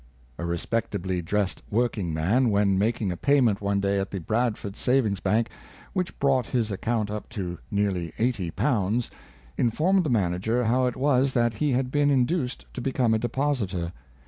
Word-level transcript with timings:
A 0.39 0.45
respectably 0.47 1.21
dressed 1.21 1.61
workingman, 1.69 2.49
when 2.49 2.79
making 2.79 3.11
a 3.11 3.15
payment 3.17 3.61
one 3.61 3.79
day 3.79 3.99
at 3.99 4.09
the 4.09 4.19
Bradford 4.19 4.75
Savings 4.75 5.19
bank, 5.19 5.47
which 5.93 6.17
brought 6.17 6.47
his 6.47 6.71
account 6.71 7.11
up 7.11 7.29
to 7.29 7.59
nearly 7.69 8.11
eighty 8.17 8.49
pounds, 8.49 9.11
in 9.59 9.69
formed 9.69 10.03
the 10.03 10.09
manager 10.09 10.63
how 10.65 10.87
it 10.87 10.95
was 10.95 11.33
that 11.33 11.53
he 11.53 11.73
had 11.73 11.91
been 11.91 12.09
in 12.09 12.25
duced 12.25 12.65
to 12.73 12.81
become 12.81 13.13
a 13.13 13.19
depositor. 13.19 13.93